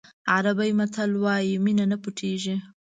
عربي 0.33 0.71
متل 0.79 1.11
وایي 1.23 1.53
مینه 1.63 1.85
نه 1.91 1.97
پټېږي. 2.03 2.55